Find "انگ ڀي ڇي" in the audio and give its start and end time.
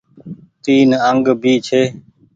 1.09-1.81